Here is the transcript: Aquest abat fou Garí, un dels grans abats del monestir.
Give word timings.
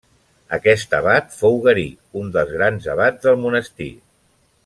Aquest 0.55 0.95
abat 0.99 1.29
fou 1.41 1.59
Garí, 1.67 1.85
un 2.23 2.33
dels 2.37 2.55
grans 2.57 2.89
abats 2.97 3.27
del 3.29 3.39
monestir. 3.47 3.93